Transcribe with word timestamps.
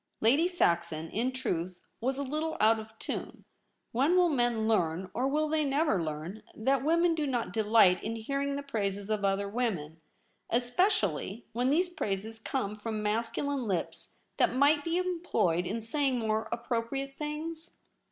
Lady 0.19 0.47
Saxon, 0.47 1.11
in 1.11 1.31
truth, 1.31 1.77
was 1.99 2.17
a 2.17 2.23
litde 2.23 2.57
out 2.59 2.79
of 2.79 2.97
tune. 2.97 3.45
When 3.91 4.15
will 4.15 4.29
men 4.29 4.67
learn, 4.67 5.11
or 5.13 5.27
will 5.27 5.47
they 5.47 5.63
never 5.63 6.01
learn, 6.01 6.41
that 6.55 6.83
women 6.83 7.13
do 7.13 7.27
not 7.27 7.53
delight 7.53 8.03
in 8.03 8.15
hearing 8.15 8.55
the 8.55 8.63
praises 8.63 9.11
of 9.11 9.23
other 9.23 9.47
women; 9.47 10.01
espe 10.51 10.87
cially 10.87 11.43
when 11.53 11.69
these 11.69 11.87
praises 11.89 12.39
come 12.39 12.75
from 12.75 13.03
masculine 13.03 13.67
lips 13.67 14.15
that 14.37 14.55
might 14.55 14.83
be 14.83 14.97
employed 14.97 15.67
in 15.67 15.81
saying 15.81 16.17
more 16.17 16.49
appropriate 16.51 17.15
things 17.15 17.69